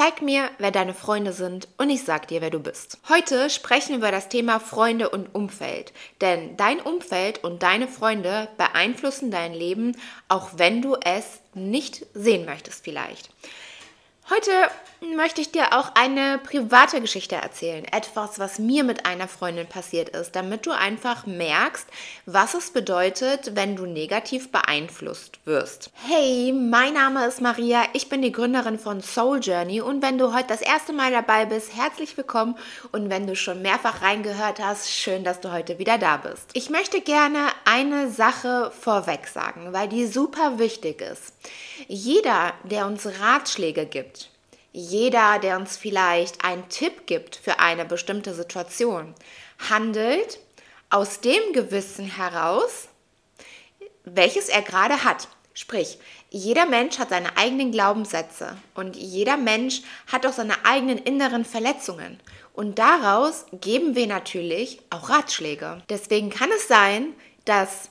Zeig 0.00 0.22
mir, 0.22 0.48
wer 0.56 0.70
deine 0.70 0.94
Freunde 0.94 1.34
sind 1.34 1.68
und 1.76 1.90
ich 1.90 2.04
sag 2.04 2.26
dir, 2.26 2.40
wer 2.40 2.48
du 2.48 2.58
bist. 2.58 2.96
Heute 3.10 3.50
sprechen 3.50 3.90
wir 3.90 3.96
über 3.98 4.10
das 4.10 4.30
Thema 4.30 4.58
Freunde 4.58 5.10
und 5.10 5.34
Umfeld. 5.34 5.92
Denn 6.22 6.56
dein 6.56 6.80
Umfeld 6.80 7.44
und 7.44 7.62
deine 7.62 7.86
Freunde 7.86 8.48
beeinflussen 8.56 9.30
dein 9.30 9.52
Leben, 9.52 9.94
auch 10.28 10.52
wenn 10.56 10.80
du 10.80 10.96
es 11.04 11.42
nicht 11.52 12.06
sehen 12.14 12.46
möchtest 12.46 12.82
vielleicht. 12.82 13.28
Heute 14.30 14.52
möchte 15.16 15.40
ich 15.40 15.50
dir 15.50 15.72
auch 15.72 15.96
eine 15.96 16.38
private 16.38 17.00
Geschichte 17.00 17.34
erzählen. 17.34 17.84
Etwas, 17.84 18.38
was 18.38 18.60
mir 18.60 18.84
mit 18.84 19.04
einer 19.04 19.26
Freundin 19.26 19.66
passiert 19.66 20.10
ist, 20.10 20.36
damit 20.36 20.66
du 20.66 20.70
einfach 20.70 21.26
merkst, 21.26 21.88
was 22.26 22.54
es 22.54 22.70
bedeutet, 22.70 23.56
wenn 23.56 23.74
du 23.74 23.86
negativ 23.86 24.52
beeinflusst 24.52 25.40
wirst. 25.46 25.90
Hey, 26.06 26.52
mein 26.52 26.94
Name 26.94 27.26
ist 27.26 27.40
Maria, 27.40 27.82
ich 27.92 28.08
bin 28.08 28.22
die 28.22 28.30
Gründerin 28.30 28.78
von 28.78 29.02
Soul 29.02 29.40
Journey 29.40 29.80
und 29.80 30.00
wenn 30.00 30.16
du 30.16 30.32
heute 30.32 30.48
das 30.48 30.62
erste 30.62 30.92
Mal 30.92 31.10
dabei 31.10 31.46
bist, 31.46 31.74
herzlich 31.74 32.16
willkommen 32.16 32.56
und 32.92 33.10
wenn 33.10 33.26
du 33.26 33.34
schon 33.34 33.62
mehrfach 33.62 34.02
reingehört 34.02 34.60
hast, 34.60 34.92
schön, 34.92 35.24
dass 35.24 35.40
du 35.40 35.50
heute 35.50 35.80
wieder 35.80 35.98
da 35.98 36.18
bist. 36.18 36.50
Ich 36.52 36.70
möchte 36.70 37.00
gerne 37.00 37.48
eine 37.64 38.10
Sache 38.10 38.70
vorweg 38.78 39.26
sagen, 39.26 39.72
weil 39.72 39.88
die 39.88 40.06
super 40.06 40.60
wichtig 40.60 41.00
ist. 41.00 41.32
Jeder, 41.92 42.54
der 42.62 42.86
uns 42.86 43.04
Ratschläge 43.04 43.84
gibt, 43.84 44.30
jeder, 44.70 45.40
der 45.40 45.56
uns 45.56 45.76
vielleicht 45.76 46.44
einen 46.44 46.68
Tipp 46.68 47.04
gibt 47.06 47.34
für 47.34 47.58
eine 47.58 47.84
bestimmte 47.84 48.32
Situation, 48.32 49.12
handelt 49.68 50.38
aus 50.88 51.20
dem 51.20 51.52
Gewissen 51.52 52.06
heraus, 52.06 52.86
welches 54.04 54.48
er 54.48 54.62
gerade 54.62 55.02
hat. 55.02 55.26
Sprich, 55.52 55.98
jeder 56.30 56.64
Mensch 56.64 57.00
hat 57.00 57.08
seine 57.08 57.36
eigenen 57.36 57.72
Glaubenssätze 57.72 58.56
und 58.74 58.94
jeder 58.94 59.36
Mensch 59.36 59.82
hat 60.06 60.24
auch 60.24 60.32
seine 60.32 60.64
eigenen 60.64 60.98
inneren 60.98 61.44
Verletzungen. 61.44 62.20
Und 62.52 62.78
daraus 62.78 63.46
geben 63.60 63.96
wir 63.96 64.06
natürlich 64.06 64.80
auch 64.90 65.10
Ratschläge. 65.10 65.82
Deswegen 65.88 66.30
kann 66.30 66.50
es 66.56 66.68
sein, 66.68 67.14
dass 67.46 67.90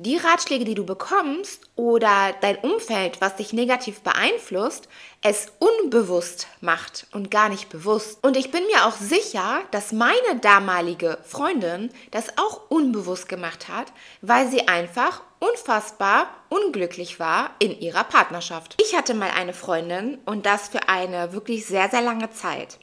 die 0.00 0.16
Ratschläge, 0.16 0.64
die 0.64 0.74
du 0.74 0.86
bekommst 0.86 1.60
oder 1.76 2.34
dein 2.40 2.56
Umfeld, 2.56 3.20
was 3.20 3.36
dich 3.36 3.52
negativ 3.52 4.00
beeinflusst, 4.00 4.88
es 5.20 5.48
unbewusst 5.58 6.46
macht 6.62 7.06
und 7.12 7.30
gar 7.30 7.50
nicht 7.50 7.68
bewusst. 7.68 8.18
Und 8.24 8.38
ich 8.38 8.50
bin 8.50 8.64
mir 8.66 8.86
auch 8.86 8.94
sicher, 8.94 9.60
dass 9.72 9.92
meine 9.92 10.40
damalige 10.40 11.18
Freundin 11.22 11.90
das 12.12 12.38
auch 12.38 12.70
unbewusst 12.70 13.28
gemacht 13.28 13.68
hat, 13.68 13.92
weil 14.22 14.48
sie 14.48 14.68
einfach 14.68 15.22
unfassbar 15.38 16.28
unglücklich 16.48 17.20
war 17.20 17.50
in 17.58 17.78
ihrer 17.78 18.04
Partnerschaft. 18.04 18.76
Ich 18.82 18.96
hatte 18.96 19.12
mal 19.12 19.30
eine 19.30 19.52
Freundin 19.52 20.18
und 20.24 20.46
das 20.46 20.68
für 20.68 20.88
eine 20.88 21.34
wirklich 21.34 21.66
sehr, 21.66 21.90
sehr 21.90 22.02
lange 22.02 22.30
Zeit. 22.30 22.78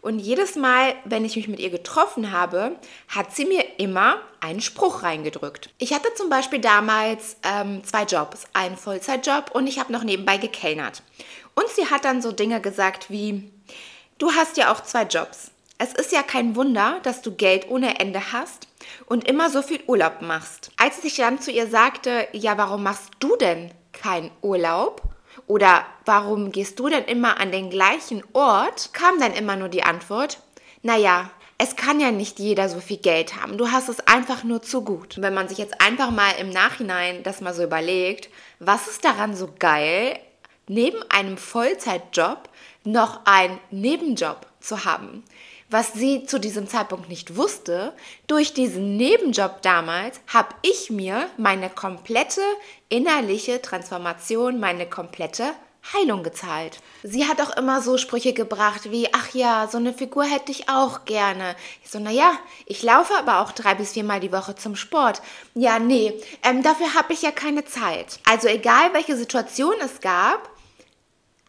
Und 0.00 0.18
jedes 0.18 0.56
Mal, 0.56 0.94
wenn 1.04 1.24
ich 1.24 1.36
mich 1.36 1.48
mit 1.48 1.60
ihr 1.60 1.70
getroffen 1.70 2.32
habe, 2.32 2.76
hat 3.08 3.34
sie 3.34 3.44
mir 3.44 3.64
immer 3.78 4.20
einen 4.40 4.60
Spruch 4.60 5.02
reingedrückt. 5.02 5.70
Ich 5.78 5.92
hatte 5.92 6.12
zum 6.14 6.28
Beispiel 6.28 6.60
damals 6.60 7.36
ähm, 7.42 7.84
zwei 7.84 8.04
Jobs, 8.04 8.44
einen 8.52 8.76
Vollzeitjob 8.76 9.50
und 9.52 9.66
ich 9.66 9.78
habe 9.78 9.92
noch 9.92 10.04
nebenbei 10.04 10.36
gekellnert. 10.36 11.02
Und 11.54 11.68
sie 11.68 11.86
hat 11.86 12.04
dann 12.04 12.22
so 12.22 12.32
Dinge 12.32 12.60
gesagt 12.60 13.10
wie, 13.10 13.50
du 14.18 14.32
hast 14.32 14.56
ja 14.56 14.72
auch 14.72 14.82
zwei 14.82 15.02
Jobs. 15.02 15.50
Es 15.78 15.92
ist 15.92 16.12
ja 16.12 16.22
kein 16.22 16.54
Wunder, 16.54 17.00
dass 17.02 17.22
du 17.22 17.34
Geld 17.34 17.68
ohne 17.68 17.98
Ende 17.98 18.32
hast 18.32 18.68
und 19.06 19.26
immer 19.26 19.50
so 19.50 19.62
viel 19.62 19.82
Urlaub 19.86 20.22
machst. 20.22 20.70
Als 20.76 21.02
ich 21.02 21.16
dann 21.16 21.40
zu 21.40 21.50
ihr 21.50 21.66
sagte, 21.66 22.28
ja, 22.32 22.56
warum 22.56 22.84
machst 22.84 23.10
du 23.18 23.36
denn 23.36 23.72
keinen 23.92 24.30
Urlaub? 24.42 25.02
Oder 25.46 25.86
warum 26.04 26.52
gehst 26.52 26.78
du 26.78 26.88
denn 26.88 27.04
immer 27.04 27.40
an 27.40 27.52
den 27.52 27.70
gleichen 27.70 28.22
Ort? 28.32 28.92
Kam 28.92 29.18
dann 29.20 29.32
immer 29.32 29.56
nur 29.56 29.68
die 29.68 29.82
Antwort, 29.82 30.38
naja, 30.82 31.30
es 31.58 31.76
kann 31.76 32.00
ja 32.00 32.10
nicht 32.10 32.40
jeder 32.40 32.68
so 32.68 32.80
viel 32.80 32.96
Geld 32.96 33.40
haben. 33.40 33.56
Du 33.56 33.70
hast 33.70 33.88
es 33.88 34.00
einfach 34.00 34.42
nur 34.42 34.62
zu 34.62 34.82
gut. 34.82 35.20
Wenn 35.20 35.34
man 35.34 35.48
sich 35.48 35.58
jetzt 35.58 35.80
einfach 35.80 36.10
mal 36.10 36.32
im 36.40 36.50
Nachhinein 36.50 37.22
das 37.22 37.40
mal 37.40 37.54
so 37.54 37.62
überlegt, 37.62 38.30
was 38.58 38.88
ist 38.88 39.04
daran 39.04 39.36
so 39.36 39.48
geil, 39.58 40.18
neben 40.66 41.02
einem 41.08 41.36
Vollzeitjob 41.36 42.48
noch 42.84 43.20
einen 43.26 43.58
Nebenjob 43.70 44.46
zu 44.60 44.84
haben? 44.84 45.22
Was 45.72 45.92
sie 45.94 46.24
zu 46.26 46.38
diesem 46.38 46.68
Zeitpunkt 46.68 47.08
nicht 47.08 47.36
wusste, 47.36 47.92
durch 48.26 48.54
diesen 48.54 48.96
Nebenjob 48.96 49.62
damals 49.62 50.20
habe 50.26 50.54
ich 50.62 50.90
mir 50.90 51.28
meine 51.36 51.70
komplette 51.70 52.42
innerliche 52.88 53.62
Transformation, 53.62 54.60
meine 54.60 54.86
komplette 54.86 55.54
Heilung 55.92 56.22
gezahlt. 56.22 56.78
Sie 57.02 57.26
hat 57.26 57.40
auch 57.40 57.56
immer 57.56 57.82
so 57.82 57.98
Sprüche 57.98 58.32
gebracht 58.32 58.92
wie, 58.92 59.08
ach 59.12 59.34
ja, 59.34 59.66
so 59.70 59.78
eine 59.78 59.92
Figur 59.92 60.22
hätte 60.24 60.52
ich 60.52 60.68
auch 60.68 61.04
gerne. 61.04 61.56
Ich 61.82 61.90
so, 61.90 61.98
naja, 61.98 62.38
ich 62.66 62.82
laufe 62.82 63.14
aber 63.18 63.40
auch 63.40 63.50
drei 63.50 63.74
bis 63.74 63.92
viermal 63.92 64.20
die 64.20 64.30
Woche 64.30 64.54
zum 64.54 64.76
Sport. 64.76 65.22
Ja, 65.54 65.80
nee, 65.80 66.14
ähm, 66.44 66.62
dafür 66.62 66.94
habe 66.94 67.12
ich 67.12 67.22
ja 67.22 67.32
keine 67.32 67.64
Zeit. 67.64 68.20
Also 68.24 68.46
egal, 68.46 68.92
welche 68.92 69.16
Situation 69.16 69.74
es 69.84 70.00
gab, 70.00 70.51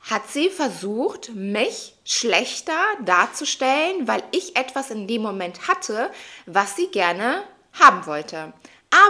hat 0.03 0.29
sie 0.29 0.49
versucht, 0.49 1.33
mich 1.33 1.95
schlechter 2.03 2.77
darzustellen, 3.05 4.07
weil 4.07 4.23
ich 4.31 4.55
etwas 4.55 4.91
in 4.91 5.07
dem 5.07 5.21
Moment 5.21 5.67
hatte, 5.67 6.11
was 6.45 6.75
sie 6.75 6.87
gerne 6.87 7.43
haben 7.73 8.05
wollte. 8.05 8.53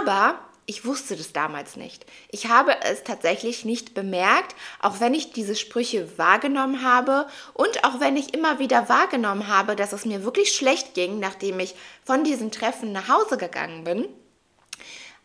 Aber 0.00 0.38
ich 0.66 0.86
wusste 0.86 1.14
das 1.16 1.32
damals 1.32 1.76
nicht. 1.76 2.06
Ich 2.30 2.48
habe 2.48 2.74
es 2.84 3.04
tatsächlich 3.04 3.64
nicht 3.66 3.92
bemerkt, 3.92 4.54
auch 4.80 5.00
wenn 5.00 5.12
ich 5.12 5.32
diese 5.32 5.56
Sprüche 5.56 6.16
wahrgenommen 6.16 6.82
habe 6.82 7.26
und 7.52 7.84
auch 7.84 8.00
wenn 8.00 8.16
ich 8.16 8.32
immer 8.32 8.58
wieder 8.58 8.88
wahrgenommen 8.88 9.48
habe, 9.48 9.76
dass 9.76 9.92
es 9.92 10.06
mir 10.06 10.24
wirklich 10.24 10.54
schlecht 10.54 10.94
ging, 10.94 11.18
nachdem 11.18 11.60
ich 11.60 11.74
von 12.04 12.24
diesen 12.24 12.50
Treffen 12.50 12.92
nach 12.92 13.08
Hause 13.08 13.36
gegangen 13.36 13.84
bin 13.84 14.08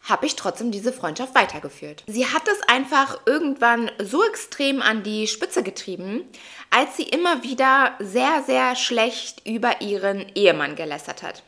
habe 0.01 0.25
ich 0.25 0.35
trotzdem 0.35 0.71
diese 0.71 0.93
Freundschaft 0.93 1.35
weitergeführt. 1.35 2.03
Sie 2.07 2.25
hat 2.25 2.47
es 2.47 2.61
einfach 2.67 3.19
irgendwann 3.25 3.91
so 4.01 4.23
extrem 4.23 4.81
an 4.81 5.03
die 5.03 5.27
Spitze 5.27 5.63
getrieben, 5.63 6.23
als 6.69 6.97
sie 6.97 7.03
immer 7.03 7.43
wieder 7.43 7.95
sehr, 7.99 8.43
sehr 8.45 8.75
schlecht 8.75 9.45
über 9.45 9.81
ihren 9.81 10.25
Ehemann 10.35 10.75
gelästert 10.75 11.23
hat. 11.23 11.43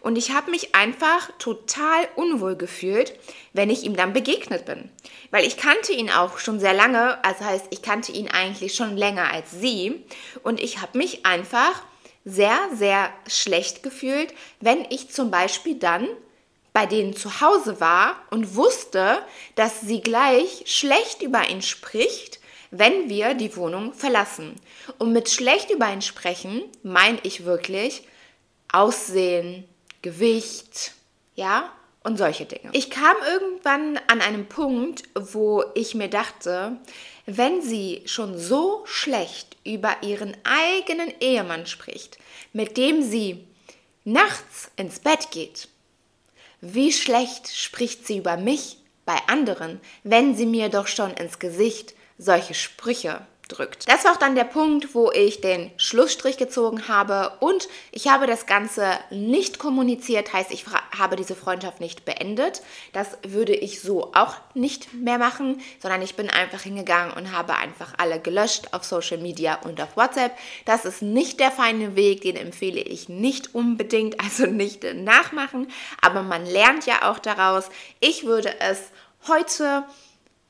Und 0.00 0.16
ich 0.16 0.32
habe 0.32 0.50
mich 0.50 0.74
einfach 0.74 1.30
total 1.38 2.08
unwohl 2.14 2.56
gefühlt, 2.56 3.18
wenn 3.52 3.70
ich 3.70 3.84
ihm 3.84 3.96
dann 3.96 4.12
begegnet 4.12 4.66
bin. 4.66 4.90
Weil 5.30 5.46
ich 5.46 5.56
kannte 5.56 5.92
ihn 5.92 6.10
auch 6.10 6.38
schon 6.38 6.60
sehr 6.60 6.74
lange, 6.74 7.22
also 7.24 7.44
heißt, 7.44 7.66
ich 7.70 7.82
kannte 7.82 8.12
ihn 8.12 8.28
eigentlich 8.28 8.74
schon 8.74 8.96
länger 8.96 9.32
als 9.32 9.50
sie. 9.50 10.04
Und 10.42 10.60
ich 10.60 10.80
habe 10.80 10.98
mich 10.98 11.26
einfach 11.26 11.82
sehr, 12.24 12.58
sehr 12.74 13.10
schlecht 13.26 13.82
gefühlt, 13.82 14.32
wenn 14.60 14.86
ich 14.90 15.10
zum 15.10 15.30
Beispiel 15.30 15.76
dann 15.76 16.06
bei 16.74 16.86
denen 16.86 17.16
zu 17.16 17.40
Hause 17.40 17.80
war 17.80 18.16
und 18.30 18.56
wusste, 18.56 19.22
dass 19.54 19.80
sie 19.80 20.00
gleich 20.02 20.64
schlecht 20.66 21.22
über 21.22 21.48
ihn 21.48 21.62
spricht, 21.62 22.40
wenn 22.72 23.08
wir 23.08 23.34
die 23.34 23.56
Wohnung 23.56 23.94
verlassen. 23.94 24.56
Und 24.98 25.12
mit 25.12 25.30
schlecht 25.30 25.70
über 25.70 25.90
ihn 25.90 26.02
sprechen 26.02 26.64
meine 26.82 27.18
ich 27.22 27.44
wirklich 27.44 28.02
Aussehen, 28.72 29.64
Gewicht, 30.02 30.92
ja, 31.36 31.72
und 32.02 32.18
solche 32.18 32.44
Dinge. 32.44 32.70
Ich 32.72 32.90
kam 32.90 33.16
irgendwann 33.24 33.98
an 34.08 34.20
einem 34.20 34.46
Punkt, 34.46 35.04
wo 35.14 35.64
ich 35.74 35.94
mir 35.94 36.08
dachte, 36.08 36.76
wenn 37.24 37.62
sie 37.62 38.02
schon 38.04 38.36
so 38.36 38.82
schlecht 38.84 39.56
über 39.64 39.96
ihren 40.02 40.36
eigenen 40.42 41.12
Ehemann 41.20 41.66
spricht, 41.66 42.18
mit 42.52 42.76
dem 42.76 43.00
sie 43.00 43.46
nachts 44.04 44.70
ins 44.76 44.98
Bett 44.98 45.30
geht, 45.30 45.68
wie 46.66 46.92
schlecht 46.92 47.54
spricht 47.54 48.06
sie 48.06 48.16
über 48.16 48.36
mich 48.36 48.78
bei 49.04 49.16
anderen, 49.26 49.80
wenn 50.02 50.34
sie 50.34 50.46
mir 50.46 50.70
doch 50.70 50.86
schon 50.86 51.12
ins 51.12 51.38
Gesicht 51.38 51.94
solche 52.16 52.54
Sprüche 52.54 53.26
drückt. 53.54 53.88
Das 53.88 54.04
war 54.04 54.12
auch 54.12 54.16
dann 54.16 54.34
der 54.34 54.44
Punkt, 54.44 54.94
wo 54.94 55.10
ich 55.10 55.40
den 55.40 55.70
Schlussstrich 55.76 56.36
gezogen 56.36 56.88
habe 56.88 57.32
und 57.40 57.68
ich 57.92 58.08
habe 58.08 58.26
das 58.26 58.46
Ganze 58.46 58.86
nicht 59.10 59.58
kommuniziert, 59.58 60.32
heißt 60.32 60.50
ich 60.50 60.64
habe 60.98 61.16
diese 61.16 61.34
Freundschaft 61.34 61.80
nicht 61.80 62.04
beendet. 62.04 62.62
Das 62.92 63.18
würde 63.26 63.54
ich 63.54 63.80
so 63.80 64.12
auch 64.14 64.36
nicht 64.54 64.92
mehr 64.94 65.18
machen, 65.18 65.60
sondern 65.80 66.02
ich 66.02 66.16
bin 66.16 66.30
einfach 66.30 66.62
hingegangen 66.62 67.14
und 67.14 67.32
habe 67.32 67.54
einfach 67.54 67.94
alle 67.98 68.20
gelöscht 68.20 68.68
auf 68.72 68.84
Social 68.84 69.18
Media 69.18 69.60
und 69.62 69.80
auf 69.80 69.96
WhatsApp. 69.96 70.32
Das 70.64 70.84
ist 70.84 71.02
nicht 71.02 71.40
der 71.40 71.50
feine 71.50 71.96
Weg, 71.96 72.22
den 72.22 72.36
empfehle 72.36 72.80
ich 72.80 73.08
nicht 73.08 73.54
unbedingt, 73.54 74.20
also 74.24 74.46
nicht 74.46 74.84
nachmachen, 74.94 75.68
aber 76.00 76.22
man 76.22 76.44
lernt 76.46 76.86
ja 76.86 77.10
auch 77.10 77.18
daraus. 77.18 77.68
Ich 78.00 78.24
würde 78.24 78.60
es 78.60 78.90
heute 79.28 79.84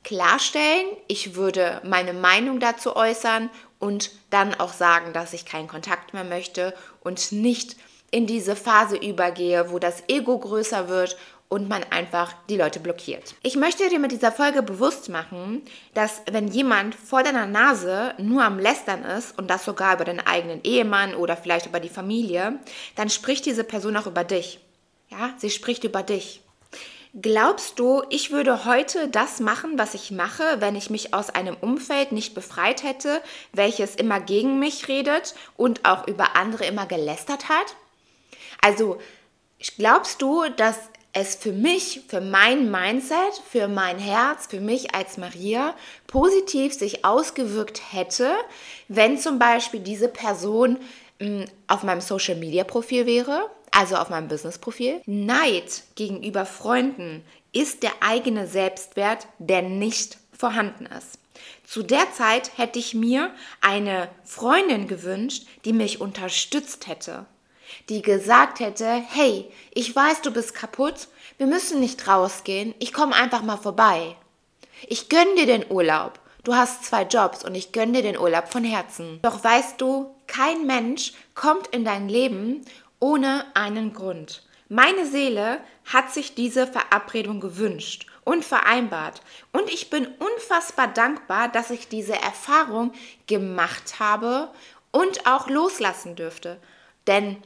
klarstellen, 0.05 0.85
ich 1.07 1.35
würde 1.35 1.81
meine 1.83 2.13
Meinung 2.13 2.61
dazu 2.61 2.95
äußern 2.95 3.49
und 3.79 4.11
dann 4.29 4.53
auch 4.53 4.71
sagen, 4.71 5.11
dass 5.11 5.33
ich 5.33 5.45
keinen 5.45 5.67
Kontakt 5.67 6.13
mehr 6.13 6.23
möchte 6.23 6.73
und 7.03 7.33
nicht 7.33 7.75
in 8.11 8.27
diese 8.27 8.55
Phase 8.55 8.95
übergehe, 8.95 9.71
wo 9.71 9.79
das 9.79 10.03
Ego 10.07 10.37
größer 10.37 10.87
wird 10.87 11.17
und 11.49 11.67
man 11.67 11.83
einfach 11.89 12.33
die 12.49 12.57
Leute 12.57 12.79
blockiert. 12.79 13.35
Ich 13.43 13.55
möchte 13.55 13.89
dir 13.89 13.99
mit 13.99 14.11
dieser 14.11 14.31
Folge 14.31 14.61
bewusst 14.61 15.09
machen, 15.09 15.63
dass 15.93 16.21
wenn 16.31 16.47
jemand 16.47 16.95
vor 16.95 17.23
deiner 17.23 17.47
Nase 17.47 18.13
nur 18.17 18.43
am 18.43 18.59
Lästern 18.59 19.03
ist 19.03 19.37
und 19.37 19.49
das 19.49 19.65
sogar 19.65 19.95
über 19.95 20.05
deinen 20.05 20.25
eigenen 20.25 20.63
Ehemann 20.63 21.15
oder 21.15 21.35
vielleicht 21.35 21.65
über 21.65 21.79
die 21.79 21.89
Familie, 21.89 22.59
dann 22.95 23.09
spricht 23.09 23.45
diese 23.45 23.63
Person 23.63 23.97
auch 23.97 24.07
über 24.07 24.23
dich. 24.23 24.59
Ja, 25.09 25.33
sie 25.37 25.49
spricht 25.49 25.83
über 25.83 26.03
dich. 26.03 26.41
Glaubst 27.21 27.79
du, 27.79 28.03
ich 28.09 28.31
würde 28.31 28.65
heute 28.65 29.07
das 29.07 29.39
machen, 29.39 29.79
was 29.79 29.93
ich 29.93 30.11
mache, 30.11 30.43
wenn 30.59 30.75
ich 30.75 30.89
mich 30.89 31.13
aus 31.13 31.29
einem 31.29 31.55
Umfeld 31.55 32.11
nicht 32.11 32.35
befreit 32.35 32.83
hätte, 32.83 33.21
welches 33.53 33.95
immer 33.95 34.19
gegen 34.19 34.59
mich 34.59 34.89
redet 34.89 35.33
und 35.55 35.85
auch 35.85 36.07
über 36.07 36.35
andere 36.35 36.65
immer 36.65 36.85
gelästert 36.85 37.47
hat? 37.47 37.77
Also, 38.61 38.99
glaubst 39.77 40.21
du, 40.21 40.43
dass 40.57 40.77
es 41.13 41.35
für 41.35 41.53
mich, 41.53 42.01
für 42.09 42.19
mein 42.19 42.69
Mindset, 42.69 43.41
für 43.49 43.69
mein 43.69 43.97
Herz, 43.97 44.47
für 44.47 44.59
mich 44.59 44.93
als 44.93 45.17
Maria 45.17 45.73
positiv 46.07 46.73
sich 46.73 47.05
ausgewirkt 47.05 47.93
hätte, 47.93 48.35
wenn 48.89 49.17
zum 49.17 49.39
Beispiel 49.39 49.79
diese 49.79 50.09
Person 50.09 50.79
mh, 51.19 51.27
hm, 51.27 51.45
auf 51.67 51.83
meinem 51.83 52.01
Social 52.01 52.35
Media 52.35 52.65
Profil 52.65 53.05
wäre, 53.05 53.49
also 53.75 53.95
auf 53.95 54.09
meinem 54.09 54.27
Business 54.27 54.57
Profil. 54.57 55.01
Neid 55.05 55.83
gegenüber 55.95 56.45
Freunden 56.45 57.23
ist 57.51 57.83
der 57.83 57.91
eigene 58.01 58.47
Selbstwert, 58.47 59.27
der 59.37 59.61
nicht 59.61 60.17
vorhanden 60.37 60.85
ist. 60.85 61.19
Zu 61.65 61.83
der 61.83 62.11
Zeit 62.13 62.57
hätte 62.57 62.79
ich 62.79 62.93
mir 62.93 63.31
eine 63.61 64.09
Freundin 64.23 64.87
gewünscht, 64.87 65.47
die 65.65 65.73
mich 65.73 65.99
unterstützt 65.99 66.87
hätte, 66.87 67.25
die 67.89 68.01
gesagt 68.01 68.59
hätte, 68.59 68.87
hey, 68.87 69.51
ich 69.73 69.95
weiß, 69.95 70.21
du 70.21 70.31
bist 70.31 70.53
kaputt, 70.53 71.07
wir 71.37 71.47
müssen 71.47 71.79
nicht 71.79 72.07
rausgehen, 72.07 72.73
ich 72.79 72.93
komme 72.93 73.15
einfach 73.15 73.41
mal 73.41 73.57
vorbei. 73.57 74.15
Ich 74.87 75.09
gönn 75.09 75.35
dir 75.35 75.45
den 75.45 75.69
Urlaub. 75.69 76.19
Du 76.43 76.53
hast 76.53 76.85
zwei 76.85 77.03
Jobs 77.03 77.43
und 77.43 77.55
ich 77.55 77.71
gönn 77.71 77.93
dir 77.93 78.03
den 78.03 78.19
Urlaub 78.19 78.51
von 78.51 78.63
Herzen. 78.63 79.19
Doch 79.23 79.43
weißt 79.43 79.81
du, 79.81 80.13
kein 80.27 80.67
Mensch 80.67 81.13
kommt 81.33 81.67
in 81.67 81.83
dein 81.83 82.07
Leben 82.07 82.63
ohne 82.99 83.45
einen 83.53 83.93
Grund. 83.93 84.43
Meine 84.67 85.05
Seele 85.05 85.59
hat 85.85 86.11
sich 86.11 86.33
diese 86.33 86.65
Verabredung 86.65 87.39
gewünscht 87.39 88.07
und 88.23 88.43
vereinbart. 88.43 89.21
Und 89.51 89.69
ich 89.69 89.89
bin 89.89 90.07
unfassbar 90.07 90.87
dankbar, 90.87 91.49
dass 91.49 91.69
ich 91.69 91.87
diese 91.87 92.15
Erfahrung 92.15 92.91
gemacht 93.27 93.99
habe 93.99 94.49
und 94.91 95.27
auch 95.27 95.47
loslassen 95.49 96.15
dürfte. 96.15 96.59
Denn 97.05 97.37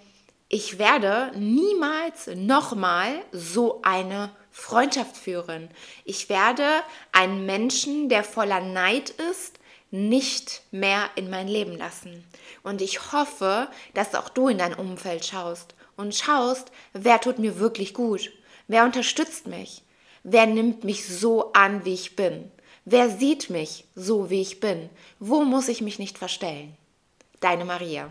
ich 0.48 0.80
werde 0.80 1.32
niemals 1.36 2.28
nochmal 2.28 3.22
so 3.32 3.82
eine 3.84 4.32
Freundschaft 4.52 5.18
führen. 5.18 5.70
Ich 6.06 6.30
werde 6.30 6.66
einen 7.12 7.46
Menschen, 7.46 8.10
der 8.10 8.24
voller 8.24 8.62
Neid 8.62 9.10
ist, 9.10 9.60
nicht 9.92 10.62
mehr 10.72 11.10
in 11.16 11.30
mein 11.30 11.48
Leben 11.48 11.78
lassen. 11.78 12.24
Und 12.64 12.82
ich 12.82 13.12
hoffe, 13.12 13.68
dass 13.94 14.16
auch 14.16 14.30
du 14.30 14.48
in 14.48 14.58
dein 14.60 14.74
Umfeld 14.74 15.26
schaust 15.26 15.76
und 15.98 16.16
schaust, 16.16 16.72
wer 16.94 17.20
tut 17.20 17.40
mir 17.40 17.60
wirklich 17.60 17.94
gut, 17.94 18.32
wer 18.68 18.86
unterstützt 18.86 19.48
mich, 19.48 19.84
wer 20.24 20.46
nimmt 20.46 20.84
mich 20.84 21.08
so 21.08 21.52
an, 21.54 21.84
wie 21.86 21.94
ich 21.94 22.16
bin, 22.16 22.52
wer 22.86 23.10
sieht 23.10 23.50
mich 23.50 23.86
so, 23.96 24.30
wie 24.30 24.42
ich 24.42 24.60
bin, 24.60 24.90
wo 25.20 25.44
muss 25.44 25.68
ich 25.68 25.82
mich 25.82 26.00
nicht 26.00 26.18
verstellen. 26.18 26.78
Deine 27.42 27.66
Maria. 27.66 28.08